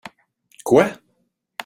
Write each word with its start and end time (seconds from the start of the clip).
Quoi? 0.63 0.87